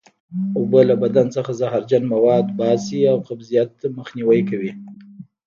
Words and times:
اوبه 0.57 0.81
له 0.89 0.95
بدن 1.03 1.27
څخه 1.35 1.51
زهرجن 1.59 2.03
مواد 2.13 2.45
وباسي 2.49 2.99
او 3.11 3.17
قبضیت 3.27 3.73
مخنیوی 3.97 4.41
کوي 4.49 4.71